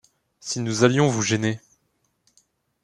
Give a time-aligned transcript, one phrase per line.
[0.39, 1.59] Si nous allions vous gêner...